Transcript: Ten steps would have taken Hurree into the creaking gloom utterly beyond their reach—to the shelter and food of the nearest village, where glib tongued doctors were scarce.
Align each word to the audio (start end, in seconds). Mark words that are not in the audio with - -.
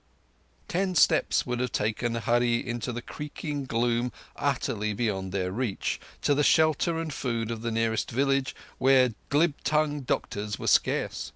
Ten 0.67 0.95
steps 0.95 1.45
would 1.45 1.59
have 1.59 1.71
taken 1.71 2.15
Hurree 2.15 2.57
into 2.65 2.91
the 2.91 3.03
creaking 3.03 3.65
gloom 3.65 4.11
utterly 4.35 4.93
beyond 4.95 5.31
their 5.31 5.51
reach—to 5.51 6.33
the 6.33 6.41
shelter 6.43 6.97
and 6.97 7.13
food 7.13 7.51
of 7.51 7.61
the 7.61 7.69
nearest 7.69 8.09
village, 8.09 8.55
where 8.79 9.13
glib 9.29 9.53
tongued 9.63 10.07
doctors 10.07 10.57
were 10.57 10.65
scarce. 10.65 11.29